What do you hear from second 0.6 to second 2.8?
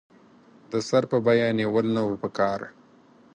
د سر په بیه نېول نه وو پکار.